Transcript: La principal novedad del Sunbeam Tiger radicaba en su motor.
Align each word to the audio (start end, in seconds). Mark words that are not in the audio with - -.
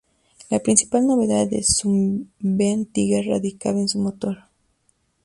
La 0.49 0.57
principal 0.59 1.05
novedad 1.05 1.47
del 1.47 1.63
Sunbeam 1.63 2.85
Tiger 2.87 3.23
radicaba 3.27 3.79
en 3.79 3.87
su 3.87 3.99
motor. 3.99 4.45